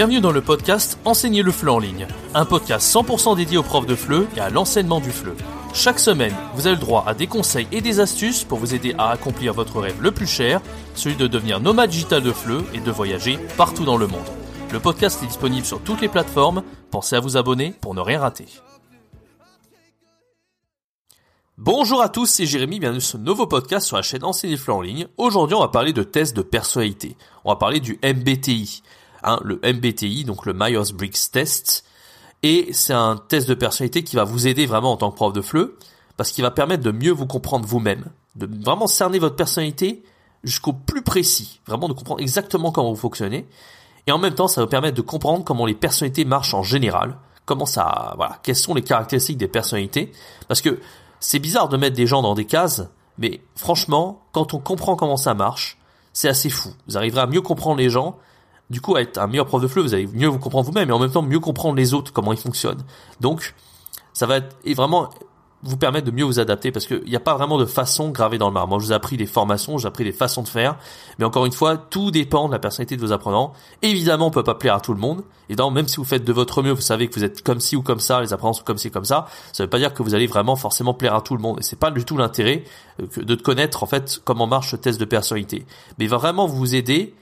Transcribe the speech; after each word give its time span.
Bienvenue 0.00 0.22
dans 0.22 0.32
le 0.32 0.40
podcast 0.40 0.98
Enseigner 1.04 1.42
le 1.42 1.52
FLE 1.52 1.68
en 1.68 1.78
ligne, 1.78 2.06
un 2.32 2.46
podcast 2.46 2.90
100% 2.90 3.36
dédié 3.36 3.58
aux 3.58 3.62
profs 3.62 3.84
de 3.84 3.94
FLE 3.94 4.26
et 4.34 4.40
à 4.40 4.48
l'enseignement 4.48 4.98
du 4.98 5.10
FLE. 5.10 5.34
Chaque 5.74 5.98
semaine, 5.98 6.34
vous 6.54 6.66
avez 6.66 6.76
le 6.76 6.80
droit 6.80 7.04
à 7.06 7.12
des 7.12 7.26
conseils 7.26 7.68
et 7.70 7.82
des 7.82 8.00
astuces 8.00 8.42
pour 8.42 8.58
vous 8.58 8.74
aider 8.74 8.94
à 8.96 9.10
accomplir 9.10 9.52
votre 9.52 9.78
rêve 9.78 10.00
le 10.00 10.10
plus 10.10 10.26
cher, 10.26 10.62
celui 10.94 11.16
de 11.16 11.26
devenir 11.26 11.60
nomade 11.60 11.90
digital 11.90 12.22
de 12.22 12.32
FLE 12.32 12.64
et 12.72 12.80
de 12.80 12.90
voyager 12.90 13.38
partout 13.58 13.84
dans 13.84 13.98
le 13.98 14.06
monde. 14.06 14.24
Le 14.72 14.80
podcast 14.80 15.22
est 15.22 15.26
disponible 15.26 15.66
sur 15.66 15.82
toutes 15.82 16.00
les 16.00 16.08
plateformes, 16.08 16.62
pensez 16.90 17.16
à 17.16 17.20
vous 17.20 17.36
abonner 17.36 17.74
pour 17.82 17.94
ne 17.94 18.00
rien 18.00 18.20
rater. 18.20 18.46
Bonjour 21.58 22.00
à 22.00 22.08
tous, 22.08 22.24
c'est 22.24 22.46
Jérémy, 22.46 22.80
bienvenue 22.80 23.02
sur 23.02 23.18
ce 23.18 23.22
nouveau 23.22 23.46
podcast 23.46 23.86
sur 23.86 23.96
la 23.96 24.02
chaîne 24.02 24.24
Enseigner 24.24 24.54
le 24.54 24.60
FLE 24.60 24.72
en 24.72 24.80
ligne. 24.80 25.08
Aujourd'hui, 25.18 25.56
on 25.56 25.60
va 25.60 25.68
parler 25.68 25.92
de 25.92 26.02
tests 26.02 26.34
de 26.34 26.40
personnalité. 26.40 27.18
On 27.44 27.50
va 27.50 27.56
parler 27.56 27.80
du 27.80 28.00
MBTI. 28.02 28.82
Hein, 29.22 29.38
le 29.42 29.60
MBTI, 29.62 30.24
donc 30.24 30.46
le 30.46 30.52
Myers-Briggs 30.54 31.30
Test. 31.32 31.84
Et 32.42 32.72
c'est 32.72 32.94
un 32.94 33.16
test 33.16 33.48
de 33.48 33.54
personnalité 33.54 34.02
qui 34.02 34.16
va 34.16 34.24
vous 34.24 34.46
aider 34.46 34.66
vraiment 34.66 34.92
en 34.92 34.96
tant 34.96 35.10
que 35.10 35.16
prof 35.16 35.32
de 35.32 35.42
FLE, 35.42 35.72
parce 36.16 36.32
qu'il 36.32 36.42
va 36.42 36.50
permettre 36.50 36.82
de 36.82 36.90
mieux 36.90 37.12
vous 37.12 37.26
comprendre 37.26 37.66
vous-même, 37.66 38.06
de 38.36 38.48
vraiment 38.64 38.86
cerner 38.86 39.18
votre 39.18 39.36
personnalité 39.36 40.02
jusqu'au 40.42 40.72
plus 40.72 41.02
précis, 41.02 41.60
vraiment 41.66 41.88
de 41.88 41.92
comprendre 41.92 42.20
exactement 42.20 42.72
comment 42.72 42.90
vous 42.90 43.00
fonctionnez. 43.00 43.46
Et 44.06 44.12
en 44.12 44.18
même 44.18 44.34
temps, 44.34 44.48
ça 44.48 44.62
va 44.62 44.66
permettre 44.66 44.96
de 44.96 45.02
comprendre 45.02 45.44
comment 45.44 45.66
les 45.66 45.74
personnalités 45.74 46.24
marchent 46.24 46.54
en 46.54 46.62
général, 46.62 47.18
comment 47.44 47.66
ça, 47.66 48.14
voilà, 48.16 48.38
quelles 48.42 48.56
sont 48.56 48.74
les 48.74 48.82
caractéristiques 48.82 49.38
des 49.38 49.48
personnalités. 49.48 50.12
Parce 50.48 50.62
que 50.62 50.80
c'est 51.20 51.38
bizarre 51.38 51.68
de 51.68 51.76
mettre 51.76 51.96
des 51.96 52.06
gens 52.06 52.22
dans 52.22 52.34
des 52.34 52.46
cases, 52.46 52.82
mais 53.18 53.42
franchement, 53.54 54.22
quand 54.32 54.54
on 54.54 54.58
comprend 54.58 54.96
comment 54.96 55.18
ça 55.18 55.34
marche, 55.34 55.76
c'est 56.14 56.28
assez 56.28 56.48
fou. 56.48 56.70
Vous 56.88 56.96
arriverez 56.96 57.20
à 57.20 57.26
mieux 57.26 57.42
comprendre 57.42 57.76
les 57.76 57.90
gens 57.90 58.16
du 58.70 58.80
coup, 58.80 58.96
être 58.96 59.18
un 59.18 59.26
meilleur 59.26 59.46
prof 59.46 59.60
de 59.60 59.68
FLE, 59.68 59.82
vous 59.82 59.94
allez 59.94 60.06
mieux 60.06 60.28
vous 60.28 60.38
comprendre 60.38 60.66
vous-même 60.66 60.88
et 60.88 60.92
en 60.92 60.98
même 60.98 61.10
temps 61.10 61.22
mieux 61.22 61.40
comprendre 61.40 61.76
les 61.76 61.92
autres, 61.92 62.12
comment 62.12 62.32
ils 62.32 62.38
fonctionnent. 62.38 62.82
Donc, 63.20 63.54
ça 64.12 64.26
va 64.26 64.36
être, 64.36 64.56
et 64.64 64.74
vraiment 64.74 65.10
vous 65.62 65.76
permettre 65.76 66.06
de 66.06 66.10
mieux 66.10 66.24
vous 66.24 66.40
adapter 66.40 66.72
parce 66.72 66.86
qu'il 66.86 67.02
n'y 67.04 67.16
a 67.16 67.20
pas 67.20 67.34
vraiment 67.34 67.58
de 67.58 67.66
façon 67.66 68.10
gravée 68.10 68.38
dans 68.38 68.48
le 68.48 68.54
marbre. 68.54 68.70
Moi, 68.70 68.78
je 68.78 68.86
vous 68.86 68.92
ai 68.92 68.94
appris 68.94 69.16
des 69.16 69.26
formations, 69.26 69.76
j'ai 69.76 69.88
appris 69.88 70.04
des 70.04 70.12
façons 70.12 70.42
de 70.42 70.48
faire, 70.48 70.76
mais 71.18 71.24
encore 71.24 71.44
une 71.44 71.52
fois, 71.52 71.76
tout 71.76 72.10
dépend 72.10 72.48
de 72.48 72.52
la 72.52 72.58
personnalité 72.58 72.96
de 72.96 73.00
vos 73.02 73.12
apprenants. 73.12 73.52
Évidemment, 73.82 74.28
on 74.28 74.30
peut 74.30 74.42
pas 74.42 74.54
plaire 74.54 74.74
à 74.74 74.80
tout 74.80 74.94
le 74.94 75.00
monde. 75.00 75.22
Et 75.48 75.56
donc, 75.56 75.74
même 75.74 75.86
si 75.86 75.96
vous 75.96 76.04
faites 76.04 76.24
de 76.24 76.32
votre 76.32 76.62
mieux, 76.62 76.72
vous 76.72 76.80
savez 76.80 77.08
que 77.08 77.14
vous 77.14 77.24
êtes 77.24 77.42
comme 77.42 77.60
ci 77.60 77.76
ou 77.76 77.82
comme 77.82 78.00
ça, 78.00 78.20
les 78.20 78.32
apprenants 78.32 78.54
sont 78.54 78.64
comme 78.64 78.78
ci 78.78 78.90
comme 78.90 79.04
ça, 79.04 79.26
ça 79.52 79.64
veut 79.64 79.70
pas 79.70 79.78
dire 79.78 79.92
que 79.92 80.02
vous 80.02 80.14
allez 80.14 80.26
vraiment 80.26 80.56
forcément 80.56 80.94
plaire 80.94 81.14
à 81.14 81.20
tout 81.20 81.36
le 81.36 81.42
monde. 81.42 81.58
Et 81.60 81.62
c'est 81.62 81.78
pas 81.78 81.90
du 81.90 82.04
tout 82.04 82.16
l'intérêt 82.16 82.64
euh, 83.02 83.22
de 83.22 83.34
connaître 83.34 83.82
en 83.82 83.86
fait 83.86 84.20
comment 84.24 84.46
marche 84.46 84.70
ce 84.70 84.76
test 84.76 84.98
de 84.98 85.04
personnalité. 85.04 85.66
Mais 85.98 86.06
il 86.06 86.08
va 86.08 86.16
vraiment 86.16 86.46
vous 86.46 86.74
aider 86.74 87.14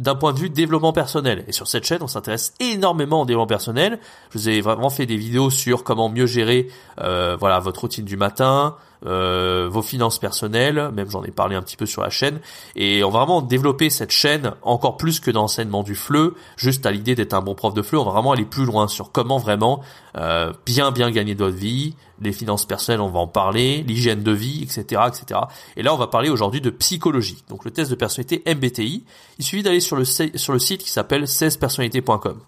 d'un 0.00 0.14
point 0.14 0.32
de 0.32 0.38
vue 0.38 0.48
développement 0.48 0.94
personnel. 0.94 1.44
Et 1.46 1.52
sur 1.52 1.68
cette 1.68 1.84
chaîne, 1.84 2.02
on 2.02 2.08
s'intéresse 2.08 2.54
énormément 2.58 3.20
au 3.20 3.24
développement 3.26 3.46
personnel. 3.46 4.00
Je 4.30 4.38
vous 4.38 4.48
ai 4.48 4.62
vraiment 4.62 4.88
fait 4.88 5.04
des 5.04 5.16
vidéos 5.16 5.50
sur 5.50 5.84
comment 5.84 6.08
mieux 6.08 6.26
gérer 6.26 6.68
euh, 7.00 7.36
voilà 7.38 7.58
votre 7.60 7.82
routine 7.82 8.06
du 8.06 8.16
matin, 8.16 8.76
euh, 9.06 9.68
vos 9.70 9.82
finances 9.82 10.18
personnelles, 10.18 10.90
même 10.92 11.10
j'en 11.10 11.24
ai 11.24 11.30
parlé 11.30 11.56
un 11.56 11.62
petit 11.62 11.76
peu 11.76 11.86
sur 11.86 12.02
la 12.02 12.10
chaîne. 12.10 12.40
Et 12.76 13.02
on 13.02 13.10
va 13.10 13.20
vraiment 13.20 13.42
développer 13.42 13.90
cette 13.90 14.10
chaîne 14.10 14.52
encore 14.62 14.96
plus 14.96 15.20
que 15.20 15.30
dans 15.30 15.42
l'enseignement 15.42 15.82
du 15.82 15.94
FLE, 15.94 16.32
juste 16.56 16.84
à 16.86 16.90
l'idée 16.90 17.14
d'être 17.14 17.34
un 17.34 17.40
bon 17.40 17.54
prof 17.54 17.72
de 17.74 17.82
FLE. 17.82 17.98
On 17.98 18.04
va 18.04 18.12
vraiment 18.12 18.32
aller 18.32 18.44
plus 18.44 18.64
loin 18.64 18.88
sur 18.88 19.12
comment 19.12 19.38
vraiment 19.38 19.80
euh, 20.16 20.52
bien 20.66 20.90
bien 20.90 21.10
gagner 21.10 21.34
de 21.34 21.44
votre 21.44 21.56
vie, 21.56 21.94
les 22.20 22.32
finances 22.32 22.66
personnelles, 22.66 23.00
on 23.00 23.08
va 23.08 23.20
en 23.20 23.26
parler, 23.26 23.82
l'hygiène 23.86 24.22
de 24.22 24.32
vie, 24.32 24.62
etc., 24.62 25.02
etc. 25.08 25.40
Et 25.76 25.82
là, 25.82 25.94
on 25.94 25.96
va 25.96 26.06
parler 26.06 26.28
aujourd'hui 26.28 26.60
de 26.60 26.70
psychologie. 26.70 27.42
Donc 27.48 27.64
le 27.64 27.70
test 27.70 27.90
de 27.90 27.96
personnalité 27.96 28.42
MBTI. 28.46 29.04
Il 29.38 29.44
suffit 29.44 29.62
d'aller 29.62 29.80
sur 29.80 29.96
le 29.96 30.04
sur 30.04 30.52
le 30.52 30.58
site 30.58 30.82
qui 30.82 30.90
s'appelle 30.90 31.24
16personnalité.com. 31.24 32.38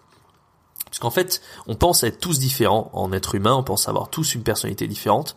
Parce 0.86 0.98
qu'en 0.98 1.10
fait, 1.10 1.40
on 1.66 1.74
pense 1.74 2.02
être 2.02 2.20
tous 2.20 2.38
différents 2.38 2.90
en 2.92 3.14
être 3.14 3.34
humain, 3.34 3.54
on 3.54 3.62
pense 3.62 3.88
avoir 3.88 4.10
tous 4.10 4.34
une 4.34 4.42
personnalité 4.42 4.86
différente 4.86 5.36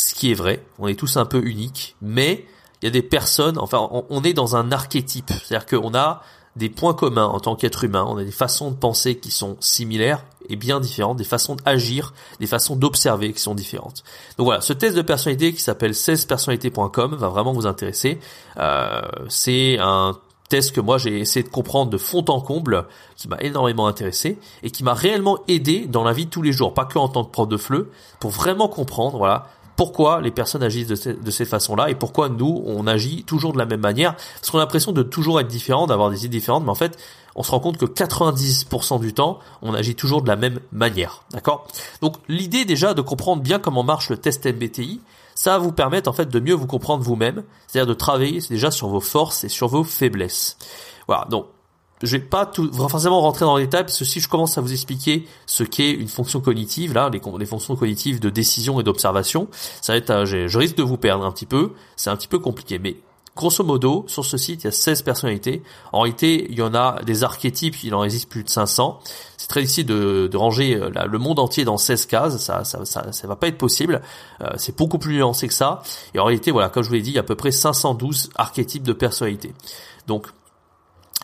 ce 0.00 0.14
qui 0.14 0.30
est 0.30 0.34
vrai, 0.34 0.64
on 0.78 0.88
est 0.88 0.98
tous 0.98 1.16
un 1.16 1.26
peu 1.26 1.44
uniques, 1.44 1.96
mais 2.00 2.46
il 2.82 2.86
y 2.86 2.88
a 2.88 2.90
des 2.90 3.02
personnes, 3.02 3.58
enfin 3.58 3.88
on, 3.90 4.22
est 4.22 4.32
dans 4.32 4.56
un 4.56 4.72
archétype, 4.72 5.30
c'est-à-dire 5.44 5.66
qu'on 5.66 5.94
a 5.94 6.22
des 6.56 6.70
points 6.70 6.94
communs 6.94 7.26
en 7.26 7.38
tant 7.38 7.54
qu'être 7.54 7.84
humain, 7.84 8.06
on 8.08 8.16
a 8.16 8.24
des 8.24 8.30
façons 8.30 8.70
de 8.70 8.76
penser 8.76 9.16
qui 9.16 9.30
sont 9.30 9.56
similaires 9.60 10.24
et 10.48 10.56
bien 10.56 10.80
différentes, 10.80 11.18
des 11.18 11.24
façons 11.24 11.54
d'agir, 11.54 12.14
des 12.40 12.46
façons 12.46 12.76
d'observer 12.76 13.32
qui 13.32 13.40
sont 13.40 13.54
différentes. 13.54 14.02
Donc 14.38 14.46
voilà, 14.46 14.60
ce 14.62 14.72
test 14.72 14.96
de 14.96 15.02
personnalité 15.02 15.52
qui 15.52 15.60
s'appelle 15.60 15.92
16personnalité.com 15.92 17.14
va 17.14 17.28
vraiment 17.28 17.52
vous 17.52 17.66
intéresser. 17.66 18.18
Euh, 18.56 19.02
c'est 19.28 19.78
un 19.78 20.18
test 20.48 20.72
que 20.72 20.80
moi 20.80 20.98
j'ai 20.98 21.20
essayé 21.20 21.44
de 21.44 21.48
comprendre 21.48 21.90
de 21.90 21.98
fond 21.98 22.24
en 22.28 22.40
comble, 22.40 22.86
qui 23.16 23.28
m'a 23.28 23.38
énormément 23.40 23.86
intéressé 23.86 24.38
et 24.62 24.70
qui 24.70 24.82
m'a 24.82 24.94
réellement 24.94 25.38
aidé 25.46 25.86
dans 25.86 26.04
la 26.04 26.12
vie 26.12 26.24
de 26.24 26.30
tous 26.30 26.42
les 26.42 26.52
jours, 26.52 26.74
pas 26.74 26.84
que 26.84 26.98
en 26.98 27.08
tant 27.08 27.24
que 27.24 27.30
prof 27.30 27.48
de 27.48 27.56
FLE, 27.56 27.86
pour 28.18 28.30
vraiment 28.30 28.68
comprendre, 28.68 29.18
voilà, 29.18 29.46
pourquoi 29.80 30.20
les 30.20 30.30
personnes 30.30 30.62
agissent 30.62 30.88
de, 30.88 31.30
cette 31.30 31.48
façon-là 31.48 31.88
et 31.88 31.94
pourquoi 31.94 32.28
nous, 32.28 32.62
on 32.66 32.86
agit 32.86 33.24
toujours 33.24 33.54
de 33.54 33.58
la 33.58 33.64
même 33.64 33.80
manière. 33.80 34.14
Parce 34.14 34.50
qu'on 34.50 34.58
a 34.58 34.60
l'impression 34.60 34.92
de 34.92 35.02
toujours 35.02 35.40
être 35.40 35.48
différent, 35.48 35.86
d'avoir 35.86 36.10
des 36.10 36.26
idées 36.26 36.36
différentes, 36.36 36.64
mais 36.64 36.70
en 36.70 36.74
fait, 36.74 36.98
on 37.34 37.42
se 37.42 37.50
rend 37.50 37.60
compte 37.60 37.78
que 37.78 37.86
90% 37.86 39.00
du 39.00 39.14
temps, 39.14 39.38
on 39.62 39.72
agit 39.72 39.94
toujours 39.94 40.20
de 40.20 40.28
la 40.28 40.36
même 40.36 40.60
manière. 40.70 41.22
D'accord? 41.30 41.66
Donc 42.02 42.16
l'idée 42.28 42.66
déjà 42.66 42.92
de 42.92 43.00
comprendre 43.00 43.40
bien 43.40 43.58
comment 43.58 43.82
marche 43.82 44.10
le 44.10 44.18
test 44.18 44.44
MBTI, 44.44 45.00
ça 45.34 45.52
va 45.52 45.58
vous 45.60 45.72
permettre 45.72 46.10
en 46.10 46.12
fait 46.12 46.28
de 46.28 46.40
mieux 46.40 46.52
vous 46.52 46.66
comprendre 46.66 47.02
vous-même, 47.02 47.42
c'est-à-dire 47.66 47.88
de 47.88 47.94
travailler 47.94 48.38
déjà 48.50 48.70
sur 48.70 48.88
vos 48.88 49.00
forces 49.00 49.44
et 49.44 49.48
sur 49.48 49.68
vos 49.68 49.82
faiblesses. 49.82 50.58
Voilà, 51.06 51.24
donc 51.30 51.46
je 52.02 52.16
vais 52.16 52.22
pas 52.22 52.46
tout, 52.46 52.72
forcément 52.72 53.20
rentrer 53.20 53.44
dans 53.44 53.56
les 53.56 53.64
détails 53.64 53.84
parce 53.84 53.98
que 53.98 54.04
si 54.04 54.20
je 54.20 54.28
commence 54.28 54.56
à 54.56 54.60
vous 54.60 54.72
expliquer 54.72 55.26
ce 55.46 55.64
qu'est 55.64 55.90
une 55.90 56.08
fonction 56.08 56.40
cognitive, 56.40 56.94
là, 56.94 57.10
les, 57.10 57.46
fonctions 57.46 57.76
cognitives 57.76 58.20
de 58.20 58.30
décision 58.30 58.80
et 58.80 58.82
d'observation, 58.82 59.48
ça 59.80 59.92
va 59.92 59.98
être, 59.98 60.24
je, 60.24 60.58
risque 60.58 60.76
de 60.76 60.82
vous 60.82 60.96
perdre 60.96 61.24
un 61.24 61.32
petit 61.32 61.46
peu. 61.46 61.72
C'est 61.96 62.10
un 62.10 62.16
petit 62.16 62.28
peu 62.28 62.38
compliqué, 62.38 62.78
mais 62.78 62.96
grosso 63.36 63.62
modo, 63.64 64.04
sur 64.08 64.24
ce 64.24 64.38
site, 64.38 64.62
il 64.62 64.66
y 64.66 64.68
a 64.68 64.72
16 64.72 65.02
personnalités. 65.02 65.62
En 65.92 66.00
réalité, 66.00 66.46
il 66.50 66.58
y 66.58 66.62
en 66.62 66.74
a 66.74 67.02
des 67.04 67.22
archétypes, 67.22 67.82
il 67.84 67.94
en 67.94 68.02
existe 68.02 68.30
plus 68.30 68.44
de 68.44 68.48
500. 68.48 69.00
C'est 69.36 69.48
très 69.48 69.60
difficile 69.60 69.86
de, 69.86 70.26
de 70.26 70.36
ranger 70.38 70.76
euh, 70.76 70.90
le 71.06 71.18
monde 71.18 71.38
entier 71.38 71.64
dans 71.64 71.76
16 71.76 72.06
cases, 72.06 72.38
ça, 72.38 72.64
ça, 72.64 72.84
ça, 72.86 73.12
ça 73.12 73.28
va 73.28 73.36
pas 73.36 73.48
être 73.48 73.58
possible. 73.58 74.00
Euh, 74.40 74.48
c'est 74.56 74.76
beaucoup 74.76 74.98
plus 74.98 75.16
nuancé 75.16 75.48
que 75.48 75.54
ça. 75.54 75.82
Et 76.14 76.18
en 76.18 76.24
réalité, 76.24 76.50
voilà, 76.50 76.70
comme 76.70 76.82
je 76.82 76.88
vous 76.88 76.94
l'ai 76.94 77.02
dit, 77.02 77.10
il 77.10 77.16
y 77.16 77.18
a 77.18 77.22
à 77.22 77.24
peu 77.24 77.36
près 77.36 77.52
512 77.52 78.30
archétypes 78.36 78.84
de 78.84 78.94
personnalités. 78.94 79.52
Donc, 80.06 80.28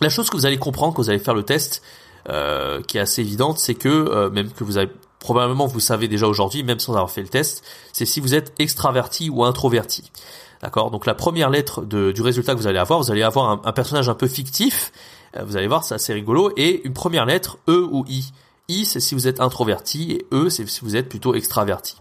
la 0.00 0.08
chose 0.08 0.30
que 0.30 0.36
vous 0.36 0.46
allez 0.46 0.58
comprendre 0.58 0.94
quand 0.94 1.02
vous 1.02 1.10
allez 1.10 1.18
faire 1.18 1.34
le 1.34 1.42
test, 1.42 1.82
euh, 2.28 2.82
qui 2.82 2.98
est 2.98 3.00
assez 3.00 3.22
évidente, 3.22 3.58
c'est 3.58 3.74
que 3.74 3.88
euh, 3.88 4.30
même 4.30 4.50
que 4.50 4.64
vous 4.64 4.78
avez 4.78 4.90
probablement 5.20 5.66
vous 5.66 5.80
savez 5.80 6.08
déjà 6.08 6.26
aujourd'hui, 6.26 6.62
même 6.62 6.78
sans 6.78 6.94
avoir 6.94 7.10
fait 7.10 7.22
le 7.22 7.28
test, 7.28 7.64
c'est 7.92 8.04
si 8.04 8.20
vous 8.20 8.34
êtes 8.34 8.52
extraverti 8.58 9.30
ou 9.30 9.44
introverti. 9.44 10.10
D'accord? 10.62 10.90
Donc 10.90 11.06
la 11.06 11.14
première 11.14 11.50
lettre 11.50 11.84
du 11.84 12.22
résultat 12.22 12.54
que 12.54 12.58
vous 12.58 12.66
allez 12.66 12.78
avoir, 12.78 13.00
vous 13.00 13.10
allez 13.10 13.22
avoir 13.22 13.60
un, 13.64 13.72
personnage 13.72 14.08
un 14.08 14.14
peu 14.14 14.26
fictif. 14.26 14.92
Euh, 15.36 15.44
vous 15.44 15.56
allez 15.56 15.66
voir, 15.66 15.84
c'est 15.84 15.94
assez 15.94 16.12
rigolo. 16.12 16.52
Et 16.56 16.86
une 16.86 16.94
première 16.94 17.26
lettre, 17.26 17.58
E 17.68 17.86
ou 17.90 18.04
I. 18.08 18.32
I, 18.68 18.84
c'est 18.84 19.00
si 19.00 19.14
vous 19.14 19.28
êtes 19.28 19.40
introverti 19.40 20.12
et 20.12 20.26
E, 20.32 20.48
c'est 20.48 20.66
si 20.68 20.80
vous 20.82 20.96
êtes 20.96 21.08
plutôt 21.08 21.34
extraverti. 21.34 21.96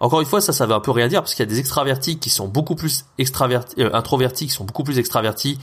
Encore 0.00 0.20
une 0.20 0.26
fois, 0.26 0.40
ça, 0.40 0.52
ça 0.52 0.66
veut 0.66 0.74
un 0.74 0.80
peu 0.80 0.90
rien 0.90 1.08
dire 1.08 1.20
parce 1.20 1.34
qu'il 1.34 1.44
y 1.44 1.48
a 1.48 1.50
des 1.50 1.58
extravertis 1.58 2.18
qui 2.18 2.30
sont 2.30 2.48
beaucoup 2.48 2.76
plus 2.76 3.04
extravertis, 3.18 3.82
introvertis 3.92 4.46
qui 4.46 4.52
sont 4.52 4.64
beaucoup 4.64 4.84
plus 4.84 4.98
extravertis 4.98 5.58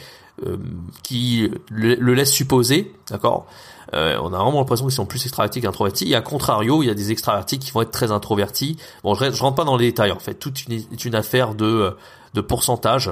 euh, 0.46 0.58
qui 1.04 1.50
le, 1.70 2.14
laisse 2.14 2.32
supposer, 2.32 2.94
d'accord? 3.10 3.48
Euh, 3.94 4.18
on 4.22 4.34
a 4.34 4.38
vraiment 4.38 4.60
l'impression 4.60 4.86
qu'ils 4.86 4.96
sont 4.96 5.06
plus 5.06 5.24
extravertis 5.26 5.62
qu'introvertis. 5.62 6.12
Et 6.12 6.16
à 6.16 6.22
contrario, 6.22 6.84
il 6.84 6.88
y 6.88 6.90
a 6.90 6.94
des 6.94 7.12
extravertis 7.12 7.60
qui 7.60 7.72
vont 7.72 7.82
être 7.82 7.92
très 7.92 8.12
introvertis. 8.12 8.78
Bon, 9.04 9.14
je, 9.14 9.32
je 9.32 9.42
rentre 9.42 9.56
pas 9.56 9.64
dans 9.64 9.78
les 9.78 9.88
détails 9.88 10.12
en 10.12 10.20
fait. 10.20 10.36
Tout 10.36 10.54
est 10.70 11.06
une 11.06 11.16
affaire 11.16 11.56
de 11.56 11.96
de 12.36 12.42
pourcentage 12.42 13.12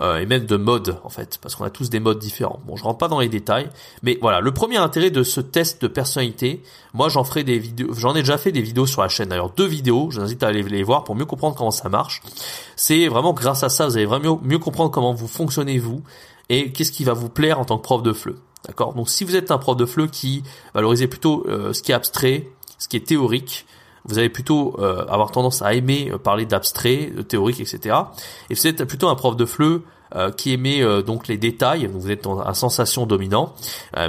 euh, 0.00 0.18
et 0.18 0.26
même 0.26 0.46
de 0.46 0.56
mode 0.56 0.96
en 1.04 1.10
fait, 1.10 1.38
parce 1.42 1.56
qu'on 1.56 1.64
a 1.64 1.70
tous 1.70 1.90
des 1.90 2.00
modes 2.00 2.18
différents. 2.18 2.60
Bon, 2.66 2.76
je 2.76 2.84
rentre 2.84 2.98
pas 2.98 3.08
dans 3.08 3.20
les 3.20 3.28
détails, 3.28 3.68
mais 4.02 4.16
voilà, 4.22 4.40
le 4.40 4.54
premier 4.54 4.78
intérêt 4.78 5.10
de 5.10 5.22
ce 5.22 5.42
test 5.42 5.82
de 5.82 5.88
personnalité, 5.88 6.62
moi 6.94 7.10
j'en 7.10 7.24
ferai 7.24 7.44
des 7.44 7.58
vidéos, 7.58 7.92
j'en 7.92 8.14
ai 8.14 8.20
déjà 8.20 8.38
fait 8.38 8.52
des 8.52 8.62
vidéos 8.62 8.86
sur 8.86 9.02
la 9.02 9.08
chaîne. 9.08 9.28
D'ailleurs, 9.28 9.50
deux 9.50 9.66
vidéos, 9.66 10.10
je 10.10 10.20
vous 10.20 10.24
invite 10.24 10.42
à 10.42 10.46
aller 10.46 10.62
les 10.62 10.82
voir 10.82 11.04
pour 11.04 11.16
mieux 11.16 11.26
comprendre 11.26 11.56
comment 11.56 11.72
ça 11.72 11.90
marche. 11.90 12.22
C'est 12.76 13.08
vraiment 13.08 13.34
grâce 13.34 13.62
à 13.62 13.68
ça, 13.68 13.86
vous 13.86 13.96
allez 13.96 14.06
vraiment 14.06 14.40
mieux 14.42 14.58
comprendre 14.58 14.90
comment 14.90 15.12
vous 15.12 15.28
fonctionnez 15.28 15.78
vous 15.78 16.02
et 16.48 16.72
qu'est-ce 16.72 16.92
qui 16.92 17.04
va 17.04 17.12
vous 17.12 17.28
plaire 17.28 17.60
en 17.60 17.64
tant 17.64 17.76
que 17.76 17.82
prof 17.82 18.02
de 18.02 18.12
FLE. 18.12 18.36
D'accord 18.66 18.94
Donc 18.94 19.08
si 19.08 19.24
vous 19.24 19.36
êtes 19.36 19.50
un 19.50 19.58
prof 19.58 19.76
de 19.76 19.86
FLE 19.86 20.10
qui 20.10 20.42
valorisez 20.74 21.06
plutôt 21.06 21.46
euh, 21.48 21.72
ce 21.72 21.82
qui 21.82 21.92
est 21.92 21.94
abstrait, 21.94 22.48
ce 22.78 22.88
qui 22.88 22.96
est 22.96 23.06
théorique, 23.06 23.66
vous 24.04 24.18
allez 24.18 24.28
plutôt 24.28 24.76
euh, 24.78 25.04
avoir 25.06 25.30
tendance 25.30 25.62
à 25.62 25.74
aimer 25.74 26.10
euh, 26.12 26.18
parler 26.18 26.46
d'abstrait, 26.46 27.10
de 27.14 27.22
théorique, 27.22 27.60
etc. 27.60 27.96
Et 28.48 28.54
vous 28.54 28.66
êtes 28.66 28.84
plutôt 28.84 29.08
un 29.08 29.14
prof 29.14 29.36
de 29.36 29.44
FLE 29.44 29.82
qui 30.36 30.52
aimait 30.52 30.82
donc 31.04 31.28
les 31.28 31.38
détails, 31.38 31.86
vous 31.86 32.10
êtes 32.10 32.26
un 32.26 32.52
sensation 32.52 33.06
dominant, 33.06 33.54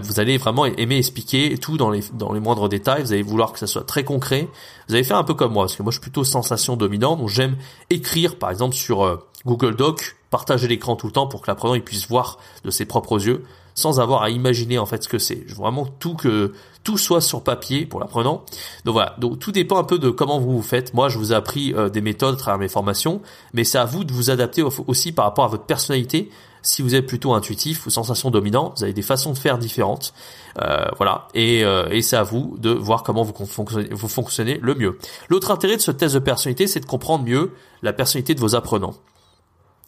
vous 0.02 0.20
allez 0.20 0.40
vraiment 0.40 0.66
aimer 0.66 0.98
expliquer 0.98 1.56
tout 1.60 1.78
dans 1.78 1.92
les 1.92 2.02
dans 2.14 2.34
les 2.34 2.40
moindres 2.40 2.68
détails, 2.68 3.04
vous 3.04 3.14
allez 3.14 3.22
vouloir 3.22 3.54
que 3.54 3.60
ça 3.60 3.68
soit 3.68 3.84
très 3.84 4.04
concret. 4.04 4.48
Vous 4.90 4.96
allez 4.96 5.04
faire 5.04 5.18
un 5.18 5.24
peu 5.24 5.36
comme 5.36 5.54
moi, 5.54 5.66
parce 5.66 5.76
que 5.76 5.84
moi 5.84 5.92
je 5.92 5.98
suis 5.98 6.02
plutôt 6.02 6.24
sensation 6.24 6.76
dominant, 6.76 7.18
donc 7.18 7.30
j'aime 7.30 7.56
écrire 7.92 8.40
par 8.40 8.50
exemple 8.50 8.74
sur 8.74 9.22
Google 9.46 9.76
Doc, 9.76 10.16
partager 10.30 10.68
l'écran 10.68 10.96
tout 10.96 11.08
le 11.08 11.14
temps 11.14 11.28
pour 11.28 11.42
que 11.42 11.48
l'apprenant 11.48 11.76
il 11.76 11.84
puisse 11.84 12.08
voir 12.08 12.38
de 12.64 12.72
ses 12.72 12.86
propres 12.86 13.26
yeux 13.26 13.44
sans 13.74 14.00
avoir 14.00 14.24
à 14.24 14.30
imaginer 14.30 14.78
en 14.78 14.86
fait 14.86 15.04
ce 15.04 15.10
que 15.10 15.18
c'est. 15.18 15.44
Je 15.48 15.56
veux 15.56 15.62
vraiment 15.62 15.86
tout 15.86 16.16
que 16.16 16.54
tout 16.84 16.98
soit 16.98 17.22
sur 17.22 17.44
papier 17.44 17.86
pour 17.86 18.00
l'apprenant. 18.00 18.44
Donc 18.86 18.94
voilà, 18.94 19.16
donc 19.20 19.40
tout 19.40 19.52
dépend 19.52 19.78
un 19.78 19.84
peu 19.84 20.00
de 20.00 20.10
comment 20.10 20.40
vous 20.40 20.52
vous 20.52 20.62
faites. 20.62 20.94
Moi, 20.94 21.10
je 21.10 21.18
vous 21.18 21.32
ai 21.32 21.36
appris 21.36 21.74
euh, 21.74 21.90
des 21.90 22.02
méthodes 22.02 22.36
à 22.36 22.38
travers 22.38 22.60
mes 22.60 22.68
formations, 22.68 23.22
mais 23.54 23.64
c'est 23.64 23.78
à 23.78 23.86
vous 23.86 24.04
de 24.04 24.14
vous 24.14 24.30
adapter 24.30 24.64
aussi 24.88 25.12
par 25.12 25.26
rapport 25.26 25.46
à 25.46 25.48
votre 25.48 25.66
personnalité. 25.66 26.30
Si 26.64 26.84
vous 26.84 26.94
êtes 26.94 27.08
plutôt 27.08 27.34
intuitif 27.34 27.88
ou 27.88 27.90
sensation 27.90 28.30
dominant, 28.30 28.74
vous 28.78 28.84
avez 28.84 28.94
des 28.94 29.02
façons 29.02 29.32
de 29.32 29.38
faire 29.38 29.58
différentes. 29.58 30.14
Euh, 30.62 30.86
voilà, 30.98 31.28
et, 31.34 31.64
euh, 31.64 31.90
et 31.90 32.04
c'est 32.04 32.18
à 32.18 32.24
vous 32.24 32.56
de 32.60 32.70
voir 32.70 33.02
comment 33.02 33.24
vous 33.24 33.34
fonctionnez, 33.46 33.90
vous 33.92 34.08
fonctionnez 34.08 34.60
le 34.62 34.76
mieux. 34.76 35.00
L'autre 35.30 35.50
intérêt 35.50 35.78
de 35.78 35.82
ce 35.82 35.92
test 35.92 36.14
de 36.14 36.20
personnalité, 36.20 36.68
c'est 36.68 36.80
de 36.80 36.86
comprendre 36.86 37.24
mieux 37.24 37.54
la 37.82 37.94
personnalité 37.94 38.36
de 38.36 38.40
vos 38.40 38.56
apprenants. 38.56 38.94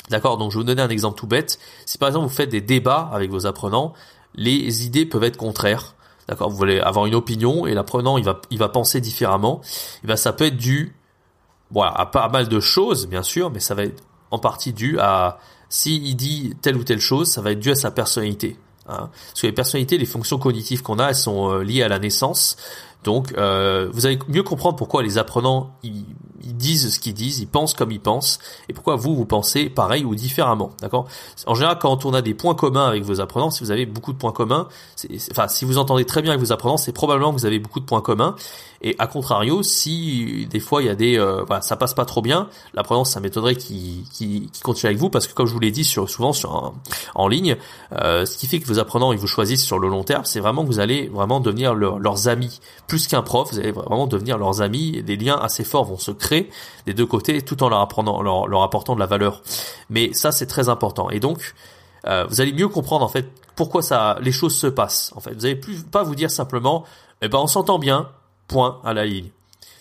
D'accord 0.10 0.38
Donc 0.38 0.52
je 0.52 0.58
vais 0.58 0.62
vous 0.62 0.68
donner 0.68 0.82
un 0.82 0.90
exemple 0.90 1.18
tout 1.18 1.28
bête. 1.28 1.60
Si 1.86 1.98
par 1.98 2.10
exemple 2.10 2.28
vous 2.28 2.34
faites 2.34 2.50
des 2.50 2.62
débats 2.62 3.10
avec 3.14 3.32
vos 3.32 3.46
apprenants, 3.46 3.94
les 4.36 4.86
idées 4.86 5.06
peuvent 5.06 5.24
être 5.24 5.38
contraires. 5.38 5.96
D'accord 6.28 6.50
Vous 6.50 6.58
voulez 6.58 6.80
avoir 6.80 7.06
une 7.06 7.16
opinion 7.16 7.66
et 7.66 7.74
l'apprenant 7.74 8.18
il 8.18 8.24
va 8.24 8.42
il 8.52 8.58
va 8.58 8.70
penser 8.70 9.02
différemment. 9.02 9.62
Et 10.04 10.08
ben 10.08 10.16
ça 10.16 10.34
peut 10.34 10.46
être 10.46 10.58
dû 10.58 10.96
voilà, 11.72 11.92
à 11.92 12.06
pas 12.06 12.30
mal 12.30 12.50
de 12.50 12.60
choses 12.60 13.08
bien 13.08 13.24
sûr, 13.24 13.50
mais 13.50 13.60
ça 13.60 13.76
va 13.76 13.84
être 13.84 14.04
en 14.32 14.40
partie 14.40 14.74
dû 14.74 15.00
à 15.00 15.40
si 15.70 15.96
il 15.96 16.16
dit 16.16 16.54
telle 16.62 16.78
ou 16.78 16.84
telle 16.84 17.00
chose, 17.00 17.30
ça 17.30 17.42
va 17.42 17.52
être 17.52 17.60
dû 17.60 17.72
à 17.72 17.76
sa 17.76 17.90
personnalité. 17.90 18.58
Hein. 18.88 19.10
Parce 19.30 19.42
que 19.42 19.48
les 19.48 19.54
personnalités, 19.54 19.98
les 19.98 20.06
fonctions 20.06 20.38
cognitives 20.38 20.84
qu'on 20.84 21.00
a, 21.00 21.10
elles 21.10 21.16
sont 21.16 21.52
euh, 21.52 21.64
liées 21.64 21.84
à 21.84 21.88
la 21.88 22.00
naissance. 22.00 22.58
Donc, 23.04 23.34
euh, 23.38 23.90
vous 23.92 24.06
allez 24.06 24.20
mieux 24.28 24.44
comprendre 24.44 24.76
pourquoi 24.76 25.04
les 25.04 25.18
apprenants 25.18 25.76
ils, 25.84 26.06
ils 26.44 26.56
disent 26.56 26.94
ce 26.94 27.00
qu'ils 27.00 27.14
disent, 27.14 27.40
ils 27.40 27.48
pensent 27.48 27.74
comme 27.74 27.92
ils 27.92 28.00
pensent, 28.00 28.40
et 28.70 28.74
pourquoi 28.74 28.96
vous 28.96 29.16
vous 29.16 29.26
pensez 29.26 29.70
pareil 29.70 30.06
ou 30.06 30.16
différemment, 30.16 30.72
d'accord? 30.82 31.08
En 31.48 31.56
général, 31.56 31.78
quand 31.80 32.06
on 32.06 32.14
a 32.14 32.22
des 32.22 32.34
points 32.34 32.56
communs 32.56 32.88
avec 32.88 33.04
vos 33.04 33.22
apprenants, 33.22 33.52
si 33.52 33.64
vous 33.64 33.72
avez 33.72 33.86
beaucoup 33.86 34.14
de 34.14 34.18
points 34.18 34.32
communs, 34.32 34.68
enfin 35.32 35.48
si 35.48 35.66
vous 35.66 35.78
entendez 35.78 36.06
très 36.06 36.22
bien 36.22 36.32
avec 36.32 36.44
vos 36.44 36.52
apprenants, 36.52 36.78
c'est 36.78 36.92
probablement 36.92 37.34
que 37.34 37.40
vous 37.40 37.46
avez 37.46 37.60
beaucoup 37.60 37.80
de 37.80 37.86
points 37.86 38.02
communs. 38.02 38.36
Et 38.84 38.96
à 39.00 39.08
contrario, 39.08 39.64
si 39.64 40.46
des 40.50 40.60
fois 40.60 40.82
il 40.82 40.88
y 40.88 40.90
a 40.90 40.96
des, 40.96 41.18
euh, 41.18 41.44
voilà, 41.48 41.62
ça 41.62 41.76
passe 41.76 41.94
pas 41.94 42.06
trop 42.06 42.22
bien, 42.22 42.50
l'apprenant, 42.74 43.06
ça 43.06 43.20
m'étonnerait 43.20 43.56
qu'il 43.56 44.04
qu 44.10 44.50
continue 44.62 44.90
avec 44.90 45.00
vous, 45.00 45.10
parce 45.10 45.28
que 45.28 45.34
comme 45.34 45.48
je 45.48 45.54
vous 45.54 45.60
l'ai 45.60 45.72
dit 45.72 45.86
sur, 45.86 46.10
souvent 46.10 46.34
sur 46.34 46.74
en 47.16 47.28
ligne, 47.28 47.56
euh, 47.94 48.26
ce 48.26 48.38
qui 48.38 48.48
fait 48.48 48.60
que 48.60 48.68
vos 48.68 48.80
apprenants 48.80 49.14
ils 49.14 49.20
vous 49.20 49.28
choisissent 49.28 49.64
sur 49.64 49.80
le 49.80 49.88
long 49.88 50.04
terme, 50.04 50.26
c'est 50.26 50.40
vraiment 50.40 50.64
que 50.64 50.68
vous 50.68 50.80
allez 50.80 51.08
vraiment 51.08 51.40
devenir 51.40 51.74
leurs 51.74 52.28
amis 52.28 52.60
plus 52.88 53.08
qu'un 53.08 53.22
prof, 53.22 53.50
vous 53.52 53.60
allez 53.60 53.72
vraiment 53.72 54.08
devenir 54.08 54.38
leurs 54.38 54.62
amis, 54.62 55.02
des 55.04 55.16
liens 55.16 55.38
assez 55.38 55.64
forts 55.64 55.86
vont 55.86 55.98
se 55.98 56.12
créer 56.12 56.50
des 56.86 56.94
deux 56.94 57.06
côtés, 57.06 57.42
tout 57.42 57.64
en 57.64 57.70
leur, 57.70 57.80
apprenant, 57.80 58.22
leur, 58.22 58.62
apportant 58.62 58.96
de 58.96 59.00
la 59.00 59.06
valeur. 59.06 59.42
Mais 59.90 60.14
ça, 60.14 60.32
c'est 60.32 60.46
très 60.46 60.70
important. 60.70 61.10
Et 61.10 61.20
donc, 61.20 61.54
euh, 62.06 62.26
vous 62.30 62.42
allez 62.42 62.54
mieux 62.54 62.68
comprendre 62.68 63.06
en 63.06 63.10
fait 63.10 63.30
pourquoi 63.56 63.82
ça, 63.82 64.18
les 64.22 64.32
choses 64.32 64.56
se 64.56 64.68
passent. 64.68 65.12
En 65.16 65.22
fait, 65.22 65.34
vous 65.34 65.46
allez 65.46 65.56
plus 65.56 65.84
pas 65.84 66.04
vous 66.04 66.16
dire 66.16 66.32
simplement, 66.32 66.84
eh 67.22 67.28
ben 67.28 67.40
on 67.40 67.48
s'entend 67.48 67.80
bien, 67.80 68.10
à 68.84 68.94
la 68.94 69.06
ligne. 69.06 69.30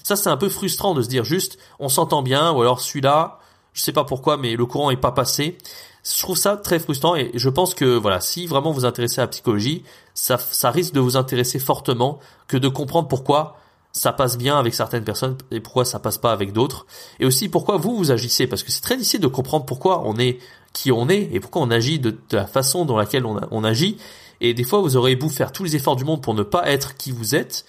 Ça, 0.02 0.16
c'est 0.16 0.28
un 0.28 0.36
peu 0.36 0.48
frustrant 0.48 0.94
de 0.94 1.02
se 1.02 1.08
dire 1.08 1.24
juste, 1.24 1.58
on 1.78 1.88
s'entend 1.88 2.22
bien, 2.22 2.52
ou 2.52 2.60
alors 2.60 2.80
celui-là, 2.80 3.38
je 3.72 3.82
sais 3.82 3.92
pas 3.92 4.04
pourquoi, 4.04 4.36
mais 4.36 4.56
le 4.56 4.66
courant 4.66 4.90
est 4.90 4.96
pas 4.96 5.12
passé. 5.12 5.58
Je 6.04 6.20
trouve 6.20 6.36
ça 6.36 6.56
très 6.56 6.80
frustrant 6.80 7.14
et 7.14 7.30
je 7.34 7.48
pense 7.48 7.74
que 7.74 7.96
voilà, 7.96 8.20
si 8.20 8.46
vraiment 8.46 8.72
vous 8.72 8.84
intéressez 8.84 9.20
à 9.20 9.24
la 9.24 9.28
psychologie, 9.28 9.84
ça, 10.14 10.36
ça 10.36 10.72
risque 10.72 10.94
de 10.94 11.00
vous 11.00 11.16
intéresser 11.16 11.60
fortement 11.60 12.18
que 12.48 12.56
de 12.56 12.66
comprendre 12.66 13.06
pourquoi 13.06 13.56
ça 13.92 14.12
passe 14.12 14.36
bien 14.36 14.58
avec 14.58 14.74
certaines 14.74 15.04
personnes 15.04 15.36
et 15.50 15.60
pourquoi 15.60 15.84
ça 15.84 16.00
passe 16.00 16.18
pas 16.18 16.32
avec 16.32 16.52
d'autres. 16.52 16.86
Et 17.20 17.24
aussi 17.24 17.48
pourquoi 17.48 17.76
vous 17.76 17.96
vous 17.96 18.10
agissez, 18.10 18.48
parce 18.48 18.64
que 18.64 18.72
c'est 18.72 18.80
très 18.80 18.96
difficile 18.96 19.20
de 19.20 19.28
comprendre 19.28 19.64
pourquoi 19.64 20.02
on 20.04 20.16
est 20.16 20.38
qui 20.72 20.90
on 20.90 21.08
est 21.08 21.28
et 21.32 21.38
pourquoi 21.38 21.62
on 21.62 21.70
agit 21.70 22.00
de, 22.00 22.18
la 22.32 22.46
façon 22.46 22.84
dans 22.84 22.96
laquelle 22.96 23.24
on, 23.24 23.38
on 23.50 23.62
agit. 23.62 23.98
Et 24.40 24.54
des 24.54 24.64
fois, 24.64 24.80
vous 24.80 24.96
aurez 24.96 25.14
beau 25.14 25.28
faire 25.28 25.52
tous 25.52 25.62
les 25.62 25.76
efforts 25.76 25.94
du 25.94 26.04
monde 26.04 26.20
pour 26.20 26.34
ne 26.34 26.42
pas 26.42 26.68
être 26.68 26.96
qui 26.96 27.12
vous 27.12 27.36
êtes, 27.36 27.64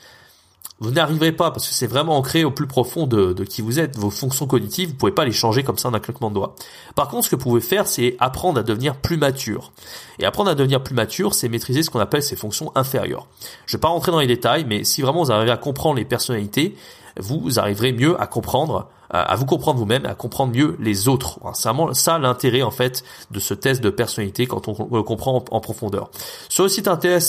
vous 0.79 0.91
n'arriverez 0.91 1.31
pas 1.31 1.51
parce 1.51 1.67
que 1.67 1.73
c'est 1.73 1.87
vraiment 1.87 2.17
ancré 2.17 2.43
au 2.43 2.51
plus 2.51 2.67
profond 2.67 3.07
de, 3.07 3.33
qui 3.43 3.61
vous 3.61 3.79
êtes. 3.79 3.97
Vos 3.97 4.09
fonctions 4.09 4.47
cognitives, 4.47 4.89
vous 4.89 4.95
pouvez 4.95 5.11
pas 5.11 5.25
les 5.25 5.31
changer 5.31 5.63
comme 5.63 5.77
ça 5.77 5.89
en 5.89 5.93
un 5.93 5.99
claquement 5.99 6.29
de 6.29 6.35
doigts. 6.35 6.55
Par 6.95 7.07
contre, 7.07 7.25
ce 7.25 7.29
que 7.29 7.35
vous 7.35 7.43
pouvez 7.43 7.61
faire, 7.61 7.87
c'est 7.87 8.17
apprendre 8.19 8.59
à 8.59 8.63
devenir 8.63 8.95
plus 8.95 9.17
mature. 9.17 9.71
Et 10.19 10.25
apprendre 10.25 10.49
à 10.49 10.55
devenir 10.55 10.83
plus 10.83 10.95
mature, 10.95 11.33
c'est 11.33 11.47
maîtriser 11.47 11.83
ce 11.83 11.89
qu'on 11.89 11.99
appelle 11.99 12.23
ses 12.23 12.35
fonctions 12.35 12.71
inférieures. 12.75 13.27
Je 13.65 13.77
vais 13.77 13.81
pas 13.81 13.87
rentrer 13.87 14.11
dans 14.11 14.19
les 14.19 14.27
détails, 14.27 14.65
mais 14.67 14.83
si 14.83 15.01
vraiment 15.01 15.23
vous 15.23 15.31
arrivez 15.31 15.51
à 15.51 15.57
comprendre 15.57 15.95
les 15.95 16.05
personnalités, 16.05 16.75
vous 17.19 17.59
arriverez 17.59 17.93
mieux 17.93 18.19
à 18.19 18.27
comprendre, 18.27 18.89
à 19.09 19.35
vous 19.35 19.45
comprendre 19.45 19.79
vous-même, 19.79 20.05
à 20.05 20.15
comprendre 20.15 20.53
mieux 20.53 20.75
les 20.79 21.07
autres. 21.07 21.39
C'est 21.53 21.69
vraiment 21.69 21.93
ça 21.93 22.17
l'intérêt 22.17 22.63
en 22.63 22.71
fait 22.71 23.03
de 23.29 23.39
ce 23.39 23.53
test 23.53 23.81
de 23.81 23.89
personnalité 23.89 24.47
quand 24.47 24.67
on 24.67 24.89
le 24.91 25.03
comprend 25.03 25.43
en, 25.51 25.59
profondeur. 25.59 26.09
Sur 26.49 26.63
le 26.63 26.69
site 26.69 26.87
internet, 26.87 27.21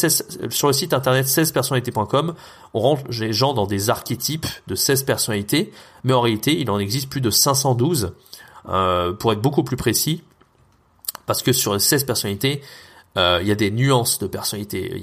sur 0.51 0.67
le 0.69 0.73
site 0.73 0.95
internet 0.95 1.27
16personnalités.com, 1.27 2.35
on 2.73 2.81
rentre 2.81 3.03
les 3.21 3.33
gens 3.33 3.53
dans 3.53 3.67
des 3.67 3.91
archétypes 3.91 4.47
de 4.67 4.75
16 4.75 5.03
personnalités, 5.03 5.73
mais 6.05 6.15
en 6.15 6.23
réalité, 6.23 6.59
il 6.59 6.71
en 6.71 6.79
existe 6.79 7.11
plus 7.11 7.21
de 7.21 7.31
512 7.31 8.13
euh, 8.69 9.13
pour 9.13 9.33
être 9.33 9.43
beaucoup 9.43 9.63
plus 9.63 9.77
précis, 9.77 10.23
parce 11.27 11.43
que 11.43 11.53
sur 11.53 11.75
les 11.75 11.81
16 11.81 12.05
personnalités, 12.05 12.63
euh, 13.17 13.39
il 13.43 13.49
y 13.49 13.53
a 13.53 13.55
des 13.55 13.71
nuances 13.71 14.19
de 14.19 14.27
personnalité. 14.27 15.03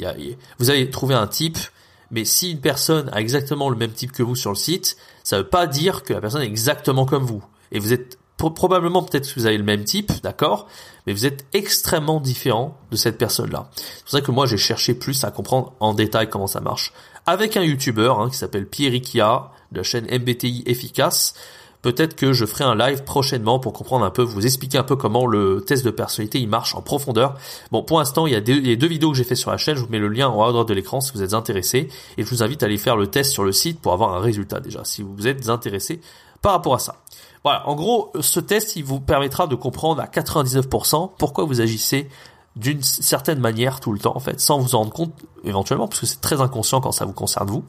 Vous 0.57 0.69
allez 0.69 0.89
trouver 0.89 1.15
un 1.15 1.27
type 1.27 1.57
mais 2.11 2.25
si 2.25 2.51
une 2.51 2.59
personne 2.59 3.09
a 3.13 3.21
exactement 3.21 3.69
le 3.69 3.75
même 3.75 3.91
type 3.91 4.11
que 4.11 4.23
vous 4.23 4.35
sur 4.35 4.51
le 4.51 4.55
site, 4.55 4.97
ça 5.23 5.37
ne 5.37 5.41
veut 5.41 5.49
pas 5.49 5.67
dire 5.67 6.03
que 6.03 6.13
la 6.13 6.21
personne 6.21 6.41
est 6.41 6.47
exactement 6.47 7.05
comme 7.05 7.23
vous. 7.23 7.43
Et 7.71 7.79
vous 7.79 7.93
êtes 7.93 8.17
probablement 8.37 9.03
peut-être 9.03 9.31
que 9.31 9.39
vous 9.39 9.45
avez 9.45 9.57
le 9.57 9.63
même 9.63 9.83
type, 9.83 10.11
d'accord, 10.23 10.67
mais 11.05 11.13
vous 11.13 11.25
êtes 11.25 11.45
extrêmement 11.53 12.19
différent 12.19 12.77
de 12.89 12.95
cette 12.95 13.17
personne-là. 13.17 13.69
C'est 13.75 14.01
pour 14.01 14.11
ça 14.11 14.21
que 14.21 14.31
moi 14.31 14.45
j'ai 14.47 14.57
cherché 14.57 14.93
plus 14.93 15.23
à 15.23 15.31
comprendre 15.31 15.73
en 15.79 15.93
détail 15.93 16.29
comment 16.29 16.47
ça 16.47 16.59
marche. 16.59 16.91
Avec 17.27 17.55
un 17.55 17.63
YouTuber 17.63 18.13
hein, 18.17 18.29
qui 18.29 18.37
s'appelle 18.37 18.67
Pierrikia 18.67 19.51
de 19.71 19.77
la 19.77 19.83
chaîne 19.83 20.05
MBTI 20.05 20.63
Efficace, 20.65 21.35
Peut-être 21.81 22.15
que 22.15 22.31
je 22.33 22.45
ferai 22.45 22.63
un 22.63 22.75
live 22.75 23.03
prochainement 23.03 23.59
pour 23.59 23.73
comprendre 23.73 24.05
un 24.05 24.11
peu, 24.11 24.21
vous 24.21 24.45
expliquer 24.45 24.77
un 24.77 24.83
peu 24.83 24.95
comment 24.95 25.25
le 25.25 25.63
test 25.65 25.83
de 25.83 25.91
personnalité 25.91 26.39
il 26.39 26.47
marche 26.47 26.75
en 26.75 26.81
profondeur. 26.81 27.35
Bon, 27.71 27.83
pour 27.83 27.99
l'instant, 27.99 28.27
il 28.27 28.33
y 28.33 28.35
a 28.35 28.41
deux, 28.41 28.75
deux 28.75 28.87
vidéos 28.87 29.11
que 29.11 29.17
j'ai 29.17 29.23
fait 29.23 29.35
sur 29.35 29.51
la 29.51 29.57
chaîne. 29.57 29.75
Je 29.75 29.81
vous 29.81 29.89
mets 29.89 29.99
le 29.99 30.07
lien 30.07 30.27
en 30.27 30.37
haut 30.37 30.43
à 30.43 30.51
droite 30.51 30.67
de 30.67 30.73
l'écran 30.73 31.01
si 31.01 31.11
vous 31.13 31.23
êtes 31.23 31.33
intéressé. 31.33 31.89
Et 32.17 32.23
je 32.23 32.29
vous 32.29 32.43
invite 32.43 32.61
à 32.61 32.67
aller 32.67 32.77
faire 32.77 32.97
le 32.97 33.07
test 33.07 33.31
sur 33.31 33.43
le 33.43 33.51
site 33.51 33.79
pour 33.79 33.93
avoir 33.93 34.13
un 34.13 34.19
résultat 34.19 34.59
déjà, 34.59 34.83
si 34.83 35.01
vous 35.01 35.27
êtes 35.27 35.49
intéressé 35.49 36.01
par 36.41 36.53
rapport 36.53 36.75
à 36.75 36.79
ça. 36.79 36.97
Voilà, 37.43 37.67
en 37.67 37.75
gros, 37.75 38.11
ce 38.19 38.39
test, 38.39 38.75
il 38.75 38.83
vous 38.83 38.99
permettra 38.99 39.47
de 39.47 39.55
comprendre 39.55 40.01
à 40.01 40.05
99% 40.05 41.11
pourquoi 41.17 41.45
vous 41.45 41.61
agissez 41.61 42.07
d'une 42.55 42.83
certaine 42.83 43.39
manière 43.39 43.79
tout 43.79 43.93
le 43.93 43.99
temps 43.99 44.15
en 44.15 44.19
fait, 44.19 44.39
sans 44.41 44.59
vous 44.59 44.75
en 44.75 44.79
rendre 44.79 44.93
compte 44.93 45.13
éventuellement, 45.43 45.87
parce 45.87 46.01
que 46.01 46.05
c'est 46.05 46.21
très 46.21 46.41
inconscient 46.41 46.81
quand 46.81 46.91
ça 46.91 47.05
vous 47.05 47.13
concerne 47.13 47.49
vous, 47.49 47.63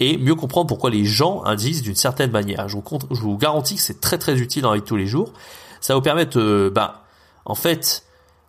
et 0.00 0.18
mieux 0.18 0.34
comprendre 0.34 0.66
pourquoi 0.66 0.90
les 0.90 1.04
gens 1.04 1.42
agissent 1.42 1.82
d'une 1.82 1.96
certaine 1.96 2.30
manière. 2.30 2.68
Je 2.68 2.76
vous, 2.76 2.84
je 3.10 3.20
vous 3.20 3.38
garantis 3.38 3.76
que 3.76 3.80
c'est 3.80 4.00
très 4.00 4.18
très 4.18 4.38
utile 4.38 4.62
dans 4.62 4.70
la 4.70 4.76
vie 4.76 4.82
de 4.82 4.86
tous 4.86 4.96
les 4.96 5.06
jours. 5.06 5.32
Ça 5.80 5.94
va 5.94 5.98
vous 5.98 6.04
permettre, 6.04 6.38
euh, 6.38 6.70
bah, 6.70 7.04
en 7.44 7.54
fait, 7.54 8.04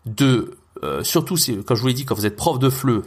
de, 0.06 0.58
euh, 0.84 1.04
surtout 1.04 1.38
si, 1.38 1.58
comme 1.64 1.78
je 1.78 1.82
vous 1.82 1.88
l'ai 1.88 1.94
dit, 1.94 2.06
quand 2.06 2.16
vous 2.16 2.26
êtes 2.26 2.36
prof 2.36 2.60
de 2.60 2.70
FLE, 2.70 3.04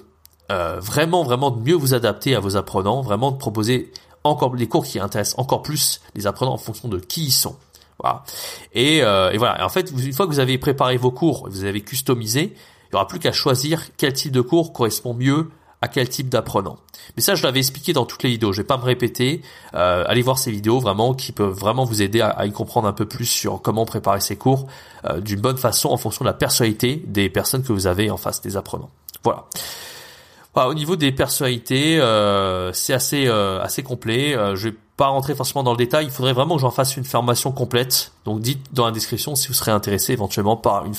euh, 0.50 0.80
vraiment 0.80 1.22
vraiment 1.22 1.50
de 1.50 1.62
mieux 1.62 1.74
vous 1.74 1.94
adapter 1.94 2.34
à 2.34 2.40
vos 2.40 2.56
apprenants, 2.56 3.00
vraiment 3.02 3.30
de 3.30 3.36
proposer 3.36 3.92
encore 4.24 4.54
des 4.54 4.68
cours 4.68 4.84
qui 4.84 4.98
intéressent 4.98 5.38
encore 5.38 5.62
plus 5.62 6.00
les 6.14 6.26
apprenants 6.26 6.52
en 6.52 6.58
fonction 6.58 6.88
de 6.88 6.98
qui 6.98 7.26
ils 7.26 7.32
sont. 7.32 7.56
Voilà. 8.02 8.24
Et, 8.74 9.02
euh, 9.02 9.32
voilà. 9.38 9.64
en 9.64 9.68
fait, 9.68 9.90
une 9.90 10.12
fois 10.12 10.26
que 10.26 10.32
vous 10.32 10.40
avez 10.40 10.58
préparé 10.58 10.96
vos 10.96 11.10
cours, 11.10 11.48
vous 11.48 11.64
avez 11.64 11.80
customisé, 11.80 12.52
il 12.52 12.94
n'y 12.94 12.96
aura 12.96 13.06
plus 13.06 13.18
qu'à 13.18 13.32
choisir 13.32 13.84
quel 13.96 14.12
type 14.12 14.32
de 14.32 14.40
cours 14.40 14.72
correspond 14.72 15.14
mieux 15.14 15.48
à 15.80 15.88
quel 15.88 16.08
type 16.08 16.28
d'apprenant. 16.28 16.78
Mais 17.16 17.22
ça, 17.22 17.34
je 17.34 17.42
l'avais 17.42 17.58
expliqué 17.58 17.92
dans 17.92 18.06
toutes 18.06 18.22
les 18.22 18.30
vidéos. 18.30 18.52
Je 18.52 18.62
vais 18.62 18.66
pas 18.66 18.76
me 18.76 18.84
répéter. 18.84 19.42
Euh, 19.74 20.04
allez 20.06 20.22
voir 20.22 20.38
ces 20.38 20.52
vidéos 20.52 20.78
vraiment 20.78 21.12
qui 21.12 21.32
peuvent 21.32 21.58
vraiment 21.58 21.84
vous 21.84 22.02
aider 22.02 22.20
à, 22.20 22.46
y 22.46 22.52
comprendre 22.52 22.86
un 22.86 22.92
peu 22.92 23.06
plus 23.06 23.26
sur 23.26 23.60
comment 23.60 23.84
préparer 23.84 24.20
ces 24.20 24.36
cours 24.36 24.68
euh, 25.04 25.20
d'une 25.20 25.40
bonne 25.40 25.56
façon 25.56 25.88
en 25.88 25.96
fonction 25.96 26.24
de 26.24 26.28
la 26.30 26.34
personnalité 26.34 27.02
des 27.06 27.28
personnes 27.28 27.64
que 27.64 27.72
vous 27.72 27.88
avez 27.88 28.10
en 28.10 28.16
face 28.16 28.40
des 28.40 28.56
apprenants. 28.56 28.90
Voilà. 29.24 29.46
Voilà 30.54 30.68
au 30.68 30.74
niveau 30.74 30.96
des 30.96 31.12
personnalités, 31.12 31.98
euh, 31.98 32.72
c'est 32.72 32.92
assez 32.92 33.26
euh, 33.26 33.60
assez 33.62 33.82
complet. 33.82 34.36
je 34.54 34.68
vais 34.68 34.76
pas 34.96 35.06
rentrer 35.06 35.34
forcément 35.34 35.62
dans 35.62 35.72
le 35.72 35.78
détail, 35.78 36.04
il 36.04 36.10
faudrait 36.10 36.34
vraiment 36.34 36.56
que 36.56 36.60
j'en 36.60 36.70
fasse 36.70 36.96
une 36.96 37.04
formation 37.04 37.50
complète. 37.50 38.12
Donc 38.26 38.40
dites 38.40 38.72
dans 38.72 38.84
la 38.84 38.92
description 38.92 39.34
si 39.34 39.48
vous 39.48 39.54
serez 39.54 39.70
intéressé 39.70 40.12
éventuellement 40.12 40.56
par 40.56 40.84
une, 40.84 40.94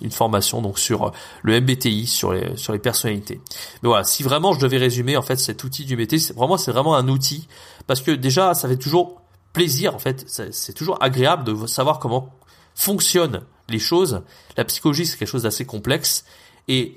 une 0.00 0.10
formation 0.12 0.62
donc 0.62 0.78
sur 0.78 1.08
euh, 1.08 1.10
le 1.42 1.60
MBTI, 1.60 2.06
sur 2.06 2.32
les 2.32 2.56
sur 2.56 2.72
les 2.72 2.78
personnalités. 2.78 3.40
Mais 3.82 3.88
voilà, 3.88 4.04
si 4.04 4.22
vraiment 4.22 4.52
je 4.52 4.60
devais 4.60 4.78
résumer 4.78 5.16
en 5.16 5.22
fait 5.22 5.36
cet 5.36 5.64
outil 5.64 5.84
du 5.84 5.96
MBTI, 5.96 6.20
c'est 6.20 6.36
vraiment 6.36 6.56
c'est 6.56 6.70
vraiment 6.70 6.94
un 6.94 7.08
outil 7.08 7.48
parce 7.88 8.00
que 8.00 8.12
déjà 8.12 8.54
ça 8.54 8.68
fait 8.68 8.76
toujours 8.76 9.20
plaisir 9.52 9.94
en 9.94 9.98
fait, 9.98 10.24
c'est 10.26 10.72
toujours 10.72 10.98
agréable 11.00 11.44
de 11.44 11.66
savoir 11.66 11.98
comment 11.98 12.30
fonctionnent 12.74 13.42
les 13.68 13.78
choses. 13.78 14.22
La 14.56 14.64
psychologie 14.64 15.06
c'est 15.06 15.16
quelque 15.16 15.28
chose 15.28 15.42
d'assez 15.42 15.64
complexe 15.64 16.24
et 16.68 16.96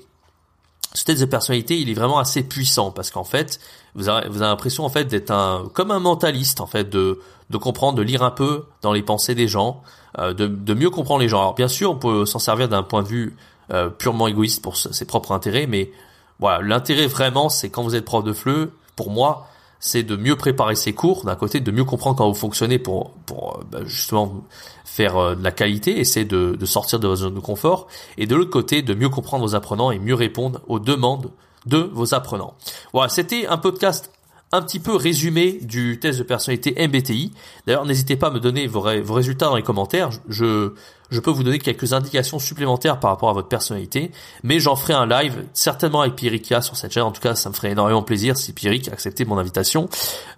ce 0.94 1.04
test 1.04 1.20
de 1.20 1.26
personnalité, 1.26 1.78
il 1.78 1.90
est 1.90 1.94
vraiment 1.94 2.18
assez 2.18 2.42
puissant 2.42 2.90
parce 2.90 3.10
qu'en 3.10 3.24
fait, 3.24 3.60
vous 3.94 4.08
avez, 4.08 4.28
vous 4.28 4.42
avez 4.42 4.50
l'impression 4.50 4.84
en 4.84 4.88
fait 4.88 5.04
d'être 5.04 5.30
un 5.30 5.68
comme 5.72 5.90
un 5.90 5.98
mentaliste 5.98 6.60
en 6.60 6.66
fait 6.66 6.88
de 6.88 7.18
comprendre, 7.60 7.98
de 7.98 8.02
lire 8.02 8.22
un 8.22 8.30
peu 8.30 8.64
dans 8.82 8.92
les 8.92 9.02
pensées 9.02 9.34
des 9.34 9.48
gens, 9.48 9.82
euh, 10.18 10.32
de, 10.32 10.74
mieux 10.74 10.90
comprendre 10.90 11.20
les 11.20 11.28
gens. 11.28 11.40
Alors 11.40 11.54
bien 11.54 11.68
sûr, 11.68 11.90
on 11.90 11.96
peut 11.96 12.24
s'en 12.24 12.38
servir 12.38 12.68
d'un 12.68 12.82
point 12.82 13.02
de 13.02 13.08
vue 13.08 13.36
euh, 13.72 13.90
purement 13.90 14.26
égoïste 14.26 14.62
pour 14.62 14.76
ses 14.76 15.04
propres 15.04 15.32
intérêts, 15.32 15.66
mais 15.66 15.92
voilà, 16.40 16.62
l'intérêt 16.62 17.06
vraiment, 17.06 17.48
c'est 17.50 17.68
quand 17.68 17.82
vous 17.82 17.94
êtes 17.94 18.04
prof 18.04 18.24
de 18.24 18.32
FLE, 18.32 18.70
pour 18.96 19.10
moi, 19.10 19.46
c'est 19.80 20.02
de 20.02 20.16
mieux 20.16 20.36
préparer 20.36 20.74
ses 20.74 20.92
cours, 20.92 21.24
d'un 21.24 21.36
côté, 21.36 21.60
de 21.60 21.70
mieux 21.70 21.84
comprendre 21.84 22.16
comment 22.16 22.30
vous 22.30 22.38
fonctionnez 22.38 22.78
pour, 22.78 23.12
pour 23.26 23.60
bah, 23.70 23.80
justement 23.84 24.44
faire 24.84 25.36
de 25.36 25.44
la 25.44 25.52
qualité, 25.52 25.98
essayer 26.00 26.26
de, 26.26 26.56
de 26.58 26.66
sortir 26.66 26.98
de 26.98 27.06
votre 27.06 27.22
zone 27.22 27.34
de 27.34 27.40
confort, 27.40 27.86
et 28.16 28.26
de 28.26 28.34
l'autre 28.34 28.50
côté, 28.50 28.82
de 28.82 28.94
mieux 28.94 29.08
comprendre 29.08 29.44
vos 29.44 29.54
apprenants 29.54 29.90
et 29.90 29.98
mieux 29.98 30.14
répondre 30.14 30.60
aux 30.66 30.80
demandes 30.80 31.30
de 31.66 31.78
vos 31.78 32.14
apprenants. 32.14 32.54
Voilà, 32.92 33.08
c'était 33.08 33.46
un 33.46 33.58
podcast 33.58 34.10
un 34.52 34.62
petit 34.62 34.80
peu 34.80 34.96
résumé 34.96 35.58
du 35.60 35.98
test 36.00 36.18
de 36.18 36.24
personnalité 36.24 36.74
MBTI. 36.86 37.32
D'ailleurs, 37.66 37.84
n'hésitez 37.84 38.16
pas 38.16 38.28
à 38.28 38.30
me 38.30 38.40
donner 38.40 38.66
vos, 38.66 38.80
résultats 38.80 39.46
dans 39.46 39.56
les 39.56 39.62
commentaires. 39.62 40.10
Je, 40.28 40.72
je 41.10 41.20
peux 41.20 41.30
vous 41.30 41.42
donner 41.42 41.58
quelques 41.58 41.92
indications 41.92 42.38
supplémentaires 42.38 43.00
par 43.00 43.10
rapport 43.10 43.30
à 43.30 43.32
votre 43.32 43.48
personnalité, 43.48 44.12
mais 44.42 44.60
j'en 44.60 44.76
ferai 44.76 44.94
un 44.94 45.06
live 45.06 45.44
certainement 45.52 46.02
avec 46.02 46.16
Pierrikia 46.16 46.60
sur 46.60 46.76
cette 46.76 46.92
chaîne. 46.92 47.02
En 47.02 47.12
tout 47.12 47.20
cas, 47.20 47.34
ça 47.34 47.48
me 47.48 47.54
ferait 47.54 47.70
énormément 47.70 48.02
plaisir 48.02 48.36
si 48.36 48.52
Pierrick 48.52 48.88
acceptait 48.88 49.24
mon 49.24 49.38
invitation 49.38 49.88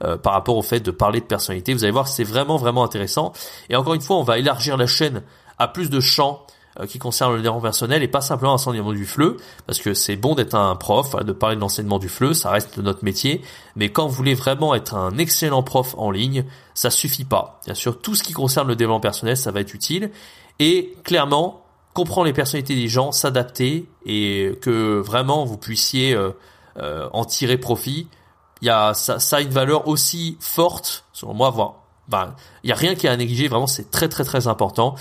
euh, 0.04 0.16
par 0.16 0.32
rapport 0.32 0.56
au 0.56 0.62
fait 0.62 0.80
de 0.80 0.90
parler 0.90 1.20
de 1.20 1.26
personnalité. 1.26 1.74
Vous 1.74 1.84
allez 1.84 1.92
voir, 1.92 2.08
c'est 2.08 2.24
vraiment 2.24 2.56
vraiment 2.56 2.84
intéressant. 2.84 3.32
Et 3.68 3.76
encore 3.76 3.94
une 3.94 4.00
fois, 4.00 4.16
on 4.16 4.22
va 4.22 4.38
élargir 4.38 4.76
la 4.76 4.86
chaîne 4.86 5.22
à 5.58 5.68
plus 5.68 5.90
de 5.90 6.00
champs 6.00 6.46
euh, 6.78 6.86
qui 6.86 7.00
concerne 7.00 7.32
le 7.32 7.38
développement 7.38 7.62
personnel 7.62 8.02
et 8.04 8.08
pas 8.08 8.20
simplement 8.20 8.52
l'enseignement 8.52 8.92
du 8.92 9.04
FLE, 9.04 9.36
parce 9.66 9.80
que 9.80 9.92
c'est 9.92 10.14
bon 10.14 10.36
d'être 10.36 10.54
un 10.54 10.76
prof, 10.76 11.16
de 11.16 11.32
parler 11.32 11.56
de 11.56 11.60
l'enseignement 11.60 11.98
du 11.98 12.08
FLE, 12.08 12.32
ça 12.32 12.50
reste 12.50 12.78
notre 12.78 13.04
métier, 13.04 13.42
mais 13.74 13.90
quand 13.90 14.06
vous 14.06 14.14
voulez 14.14 14.34
vraiment 14.34 14.76
être 14.76 14.94
un 14.94 15.18
excellent 15.18 15.64
prof 15.64 15.96
en 15.98 16.12
ligne, 16.12 16.44
ça 16.74 16.90
suffit 16.90 17.24
pas. 17.24 17.60
Bien 17.64 17.74
sûr, 17.74 18.00
tout 18.00 18.14
ce 18.14 18.22
qui 18.22 18.32
concerne 18.32 18.68
le 18.68 18.76
développement 18.76 19.00
personnel, 19.00 19.36
ça 19.36 19.50
va 19.50 19.60
être 19.60 19.74
utile, 19.74 20.12
et 20.60 20.94
clairement, 21.02 21.64
comprendre 21.94 22.26
les 22.26 22.32
personnalités 22.32 22.76
des 22.76 22.86
gens, 22.86 23.10
s'adapter, 23.10 23.88
et 24.06 24.52
que 24.60 25.00
vraiment 25.00 25.44
vous 25.44 25.56
puissiez 25.56 26.14
euh, 26.14 26.30
euh, 26.76 27.08
en 27.12 27.24
tirer 27.24 27.58
profit, 27.58 28.06
il 28.60 28.66
y 28.66 28.70
a 28.70 28.94
ça, 28.94 29.18
a 29.36 29.40
une 29.40 29.50
valeur 29.50 29.88
aussi 29.88 30.36
forte, 30.38 31.04
selon 31.12 31.34
moi, 31.34 31.50
voir 31.50 31.76
ben, 32.08 32.34
il 32.64 32.70
y 32.70 32.72
a 32.72 32.76
rien 32.76 32.94
qui 32.94 33.06
est 33.06 33.10
à 33.10 33.16
négliger, 33.16 33.48
vraiment 33.48 33.68
c'est 33.68 33.90
très 33.90 34.08
très 34.08 34.24
très 34.24 34.48
important 34.48 34.96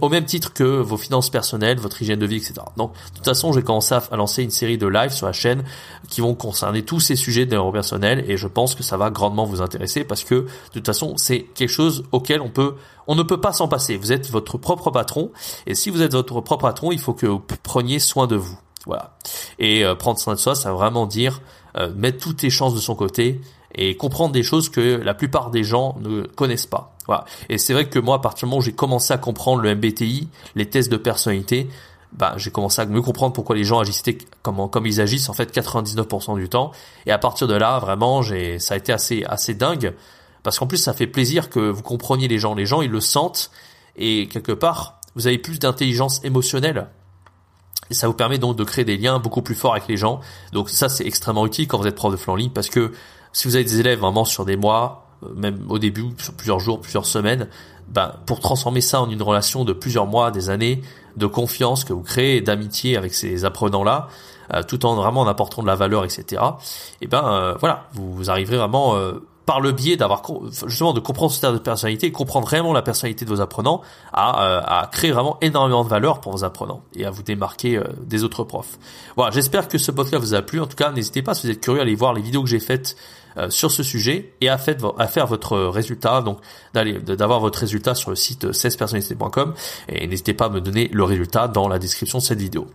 au 0.00 0.08
même 0.08 0.24
titre 0.24 0.52
que 0.52 0.64
vos 0.64 0.96
finances 0.96 1.30
personnelles, 1.30 1.78
votre 1.78 2.00
hygiène 2.00 2.18
de 2.18 2.26
vie, 2.26 2.36
etc. 2.36 2.54
Donc, 2.76 2.92
de 2.92 3.16
toute 3.16 3.24
façon, 3.24 3.52
j'ai 3.52 3.62
commencé 3.62 3.94
à, 3.94 4.16
lancer 4.16 4.42
une 4.42 4.50
série 4.50 4.78
de 4.78 4.86
lives 4.86 5.12
sur 5.12 5.26
la 5.26 5.32
chaîne 5.32 5.64
qui 6.08 6.20
vont 6.20 6.34
concerner 6.34 6.82
tous 6.82 7.00
ces 7.00 7.16
sujets 7.16 7.46
de 7.46 7.70
personnel 7.70 8.24
et 8.28 8.36
je 8.36 8.46
pense 8.46 8.74
que 8.74 8.82
ça 8.82 8.96
va 8.96 9.10
grandement 9.10 9.44
vous 9.44 9.60
intéresser 9.60 10.04
parce 10.04 10.24
que, 10.24 10.34
de 10.34 10.48
toute 10.72 10.86
façon, 10.86 11.14
c'est 11.16 11.42
quelque 11.42 11.70
chose 11.70 12.04
auquel 12.12 12.40
on 12.40 12.48
peut, 12.48 12.74
on 13.06 13.14
ne 13.14 13.22
peut 13.22 13.40
pas 13.40 13.52
s'en 13.52 13.68
passer. 13.68 13.96
Vous 13.96 14.12
êtes 14.12 14.30
votre 14.30 14.58
propre 14.58 14.90
patron 14.90 15.30
et 15.66 15.74
si 15.74 15.90
vous 15.90 16.02
êtes 16.02 16.12
votre 16.12 16.40
propre 16.40 16.62
patron, 16.62 16.92
il 16.92 16.98
faut 16.98 17.14
que 17.14 17.26
vous 17.26 17.42
preniez 17.62 17.98
soin 17.98 18.26
de 18.26 18.36
vous. 18.36 18.58
Voilà. 18.86 19.16
Et 19.58 19.84
euh, 19.84 19.94
prendre 19.94 20.18
soin 20.18 20.34
de 20.34 20.38
soi, 20.38 20.54
ça 20.54 20.70
veut 20.70 20.76
vraiment 20.76 21.06
dire 21.06 21.40
euh, 21.76 21.92
mettre 21.94 22.18
toutes 22.18 22.42
les 22.42 22.50
chances 22.50 22.74
de 22.74 22.80
son 22.80 22.94
côté 22.94 23.40
et 23.74 23.96
comprendre 23.96 24.32
des 24.32 24.42
choses 24.42 24.68
que 24.68 24.80
la 24.80 25.12
plupart 25.12 25.50
des 25.50 25.64
gens 25.64 25.96
ne 26.00 26.22
connaissent 26.22 26.66
pas. 26.66 26.95
Voilà. 27.06 27.24
Et 27.48 27.58
c'est 27.58 27.72
vrai 27.72 27.88
que 27.88 27.98
moi, 27.98 28.16
à 28.16 28.18
partir 28.18 28.46
du 28.46 28.50
moment 28.50 28.58
où 28.58 28.64
j'ai 28.64 28.74
commencé 28.74 29.12
à 29.12 29.18
comprendre 29.18 29.62
le 29.62 29.74
MBTI, 29.74 30.28
les 30.54 30.68
tests 30.68 30.90
de 30.90 30.96
personnalité, 30.96 31.68
bah, 32.12 32.34
j'ai 32.36 32.50
commencé 32.50 32.80
à 32.80 32.86
mieux 32.86 33.02
comprendre 33.02 33.32
pourquoi 33.32 33.56
les 33.56 33.64
gens 33.64 33.80
agissaient 33.80 34.18
comment, 34.42 34.68
comme 34.68 34.86
ils 34.86 35.00
agissent 35.00 35.28
en 35.28 35.32
fait 35.32 35.54
99% 35.54 36.36
du 36.36 36.48
temps. 36.48 36.72
Et 37.06 37.12
à 37.12 37.18
partir 37.18 37.46
de 37.46 37.54
là, 37.54 37.78
vraiment, 37.78 38.22
j'ai, 38.22 38.58
ça 38.58 38.74
a 38.74 38.76
été 38.76 38.92
assez, 38.92 39.24
assez 39.24 39.54
dingue. 39.54 39.94
Parce 40.42 40.58
qu'en 40.58 40.66
plus, 40.66 40.78
ça 40.78 40.92
fait 40.92 41.06
plaisir 41.06 41.50
que 41.50 41.60
vous 41.60 41.82
compreniez 41.82 42.28
les 42.28 42.38
gens. 42.38 42.54
Les 42.54 42.66
gens, 42.66 42.80
ils 42.80 42.90
le 42.90 43.00
sentent. 43.00 43.50
Et 43.96 44.28
quelque 44.28 44.52
part, 44.52 45.00
vous 45.14 45.26
avez 45.26 45.38
plus 45.38 45.58
d'intelligence 45.58 46.22
émotionnelle. 46.24 46.88
Et 47.90 47.94
ça 47.94 48.06
vous 48.06 48.14
permet 48.14 48.38
donc 48.38 48.56
de 48.56 48.64
créer 48.64 48.84
des 48.84 48.96
liens 48.96 49.18
beaucoup 49.18 49.42
plus 49.42 49.54
forts 49.54 49.72
avec 49.72 49.88
les 49.88 49.96
gens. 49.96 50.20
Donc 50.52 50.70
ça, 50.70 50.88
c'est 50.88 51.06
extrêmement 51.06 51.46
utile 51.46 51.68
quand 51.68 51.78
vous 51.78 51.86
êtes 51.86 51.94
prof 51.94 52.12
de 52.12 52.16
flanc 52.16 52.34
ligne 52.34 52.50
parce 52.50 52.68
que 52.68 52.92
si 53.32 53.46
vous 53.46 53.54
avez 53.54 53.64
des 53.64 53.80
élèves 53.80 54.00
vraiment 54.00 54.24
sur 54.24 54.44
des 54.44 54.56
mois, 54.56 55.05
même 55.34 55.64
au 55.68 55.78
début, 55.78 56.04
sur 56.18 56.34
plusieurs 56.34 56.60
jours, 56.60 56.80
plusieurs 56.80 57.06
semaines, 57.06 57.48
ben, 57.88 58.12
pour 58.26 58.40
transformer 58.40 58.80
ça 58.80 59.00
en 59.00 59.10
une 59.10 59.22
relation 59.22 59.64
de 59.64 59.72
plusieurs 59.72 60.06
mois, 60.06 60.30
des 60.30 60.50
années, 60.50 60.82
de 61.16 61.26
confiance 61.26 61.84
que 61.84 61.92
vous 61.92 62.02
créez, 62.02 62.40
d'amitié 62.40 62.96
avec 62.96 63.14
ces 63.14 63.44
apprenants-là, 63.44 64.08
euh, 64.54 64.62
tout 64.62 64.84
en 64.86 64.94
vraiment 64.94 65.22
en 65.22 65.26
apportant 65.26 65.62
de 65.62 65.66
la 65.66 65.76
valeur, 65.76 66.04
etc. 66.04 66.42
Et 67.00 67.06
ben 67.06 67.24
euh, 67.24 67.54
voilà, 67.60 67.88
vous, 67.94 68.30
arriverez 68.30 68.56
vraiment 68.56 68.96
par 69.46 69.60
le 69.60 69.72
biais 69.72 69.96
d'avoir 69.96 70.22
justement 70.66 70.92
de 70.92 71.00
comprendre 71.00 71.32
ce 71.32 71.38
stade 71.38 71.54
de 71.54 71.58
personnalité, 71.58 72.12
comprendre 72.12 72.46
vraiment 72.46 72.72
la 72.72 72.82
personnalité 72.82 73.24
de 73.24 73.30
vos 73.30 73.40
apprenants, 73.40 73.80
à, 74.12 74.80
à, 74.80 74.86
créer 74.88 75.12
vraiment 75.12 75.38
énormément 75.40 75.84
de 75.84 75.88
valeur 75.88 76.20
pour 76.20 76.32
vos 76.32 76.44
apprenants 76.44 76.82
et 76.94 77.06
à 77.06 77.10
vous 77.10 77.22
démarquer 77.22 77.80
des 78.00 78.24
autres 78.24 78.44
profs. 78.44 78.78
Voilà, 79.16 79.30
j'espère 79.30 79.68
que 79.68 79.78
ce 79.78 79.90
podcast 79.90 80.22
vous 80.22 80.34
a 80.34 80.42
plu. 80.42 80.60
En 80.60 80.66
tout 80.66 80.76
cas, 80.76 80.90
n'hésitez 80.90 81.22
pas 81.22 81.34
si 81.34 81.46
vous 81.46 81.52
êtes 81.52 81.60
curieux 81.60 81.78
à 81.78 81.82
aller 81.82 81.94
voir 81.94 82.12
les 82.12 82.22
vidéos 82.22 82.42
que 82.42 82.48
j'ai 82.48 82.60
faites 82.60 82.96
euh, 83.38 83.50
sur 83.50 83.70
ce 83.70 83.82
sujet 83.82 84.32
et 84.40 84.48
à 84.48 84.56
faire 84.56 85.26
votre 85.26 85.58
résultat, 85.58 86.22
donc 86.22 86.38
d'aller 86.72 86.94
d'avoir 86.94 87.38
votre 87.38 87.58
résultat 87.58 87.94
sur 87.94 88.08
le 88.08 88.16
site 88.16 88.50
16personnalités.com 88.50 89.52
et 89.90 90.06
n'hésitez 90.06 90.32
pas 90.32 90.46
à 90.46 90.48
me 90.48 90.62
donner 90.62 90.88
le 90.90 91.04
résultat 91.04 91.46
dans 91.46 91.68
la 91.68 91.78
description 91.78 92.16
de 92.16 92.22
cette 92.22 92.38
vidéo. 92.38 92.66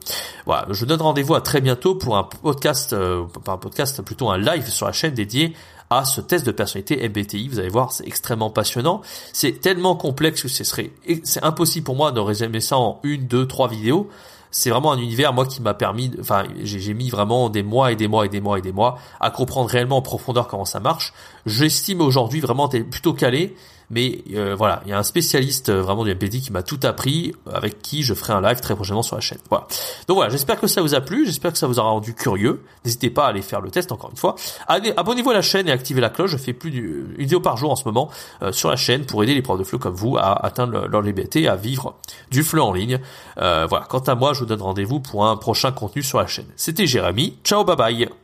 Voilà, 0.45 0.67
je 0.69 0.79
vous 0.79 0.85
donne 0.85 1.01
rendez-vous 1.01 1.33
à 1.33 1.41
très 1.41 1.61
bientôt 1.61 1.95
pour 1.95 2.15
un 2.15 2.23
podcast, 2.23 2.93
euh, 2.93 3.23
pas 3.43 3.53
un 3.53 3.57
podcast, 3.57 4.03
plutôt 4.03 4.29
un 4.29 4.37
live 4.37 4.67
sur 4.69 4.85
la 4.85 4.91
chaîne 4.91 5.15
dédié 5.15 5.55
à 5.91 6.05
ce 6.05 6.21
test 6.21 6.45
de 6.45 6.51
personnalité 6.51 7.07
MBTI. 7.07 7.49
Vous 7.49 7.59
allez 7.59 7.69
voir, 7.69 7.91
c'est 7.91 8.07
extrêmement 8.07 8.49
passionnant. 8.49 9.01
C'est 9.33 9.59
tellement 9.61 9.95
complexe 9.95 10.41
que 10.41 10.47
ce 10.47 10.63
serait, 10.63 10.91
c'est 11.23 11.43
impossible 11.43 11.83
pour 11.83 11.95
moi 11.95 12.11
de 12.11 12.19
résumer 12.19 12.61
ça 12.61 12.77
en 12.77 12.99
une, 13.03 13.27
deux, 13.27 13.45
trois 13.45 13.67
vidéos 13.67 14.09
c'est 14.51 14.69
vraiment 14.69 14.91
un 14.91 14.97
univers 14.97 15.31
moi 15.33 15.45
qui 15.45 15.61
m'a 15.61 15.73
permis, 15.73 16.11
enfin 16.19 16.43
j'ai 16.61 16.93
mis 16.93 17.09
vraiment 17.09 17.49
des 17.49 17.63
mois 17.63 17.93
et 17.93 17.95
des 17.95 18.09
mois 18.09 18.25
et 18.25 18.29
des 18.29 18.41
mois 18.41 18.59
et 18.59 18.61
des 18.61 18.73
mois 18.73 18.99
à 19.21 19.31
comprendre 19.31 19.69
réellement 19.69 19.97
en 19.97 20.01
profondeur 20.01 20.47
comment 20.47 20.65
ça 20.65 20.81
marche. 20.81 21.13
J'estime 21.45 22.01
aujourd'hui 22.01 22.41
vraiment 22.41 22.67
plutôt 22.67 23.13
calé 23.13 23.55
mais 23.91 24.23
euh, 24.33 24.55
voilà, 24.57 24.81
il 24.85 24.89
y 24.89 24.93
a 24.93 24.97
un 24.97 25.03
spécialiste 25.03 25.69
euh, 25.69 25.81
vraiment 25.81 26.05
du 26.05 26.11
MPD 26.11 26.39
qui 26.39 26.51
m'a 26.51 26.63
tout 26.63 26.79
appris, 26.83 27.35
avec 27.53 27.81
qui 27.81 28.03
je 28.03 28.13
ferai 28.13 28.31
un 28.33 28.41
live 28.41 28.61
très 28.61 28.73
prochainement 28.73 29.03
sur 29.03 29.17
la 29.17 29.21
chaîne. 29.21 29.37
Voilà. 29.49 29.67
Donc 30.07 30.15
voilà, 30.15 30.31
j'espère 30.31 30.59
que 30.59 30.67
ça 30.67 30.81
vous 30.81 30.95
a 30.95 31.01
plu, 31.01 31.25
j'espère 31.25 31.51
que 31.51 31.57
ça 31.57 31.67
vous 31.67 31.77
aura 31.77 31.89
rendu 31.89 32.13
curieux. 32.13 32.63
N'hésitez 32.85 33.09
pas 33.09 33.25
à 33.25 33.29
aller 33.29 33.41
faire 33.41 33.59
le 33.59 33.69
test 33.69 33.91
encore 33.91 34.09
une 34.09 34.17
fois. 34.17 34.35
Abonnez-vous 34.67 35.29
à 35.29 35.33
la 35.33 35.41
chaîne 35.41 35.67
et 35.67 35.71
activez 35.71 35.99
la 35.99 36.09
cloche. 36.09 36.31
Je 36.31 36.37
fais 36.37 36.53
plus 36.53 36.71
d'une 36.71 37.13
vidéo 37.17 37.41
par 37.41 37.57
jour 37.57 37.69
en 37.69 37.75
ce 37.75 37.83
moment 37.83 38.09
euh, 38.41 38.53
sur 38.53 38.69
la 38.69 38.77
chaîne 38.77 39.05
pour 39.05 39.23
aider 39.23 39.33
les 39.33 39.41
profs 39.41 39.59
de 39.59 39.65
FLE 39.65 39.77
comme 39.77 39.93
vous 39.93 40.17
à 40.17 40.45
atteindre 40.45 40.87
leur 40.87 41.01
liberté, 41.01 41.49
à 41.49 41.55
vivre 41.55 41.95
du 42.31 42.43
FLE 42.43 42.61
en 42.61 42.71
ligne. 42.71 42.99
voilà. 43.35 43.85
Quant 43.89 43.99
à 43.99 44.15
moi, 44.15 44.33
je 44.33 44.39
vous 44.39 44.45
donne 44.45 44.61
rendez-vous 44.61 45.01
pour 45.01 45.25
un 45.25 45.35
prochain 45.35 45.71
contenu 45.71 46.01
sur 46.01 46.19
la 46.19 46.27
chaîne. 46.27 46.47
C'était 46.55 46.87
Jérémy. 46.87 47.37
Ciao, 47.43 47.65
bye 47.65 47.75
bye. 47.75 48.20